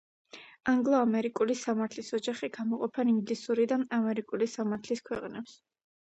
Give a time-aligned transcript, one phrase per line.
[0.71, 5.55] ანგლო-ამერიკული სამართლის ოჯახში გამოყოფენ ინგლისური და ამერიკული სამართლის ქვეყნებს.